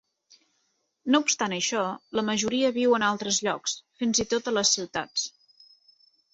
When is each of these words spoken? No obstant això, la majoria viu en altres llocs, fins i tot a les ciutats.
No 1.15 1.21
obstant 1.25 1.53
això, 1.57 1.83
la 2.21 2.25
majoria 2.31 2.73
viu 2.79 2.97
en 3.01 3.07
altres 3.11 3.43
llocs, 3.49 3.79
fins 4.03 4.25
i 4.25 4.29
tot 4.35 4.53
a 4.53 4.59
les 4.59 4.75
ciutats. 4.81 5.31